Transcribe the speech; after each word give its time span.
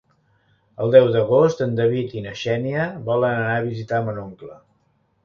El 0.85 0.93
deu 0.95 1.09
d'agost 1.15 1.61
en 1.65 1.75
David 1.79 2.15
i 2.17 2.23
na 2.29 2.33
Xènia 2.45 2.87
volen 3.11 3.37
anar 3.43 3.53
a 3.59 3.63
visitar 3.67 4.01
mon 4.09 4.19
oncle. 4.23 4.57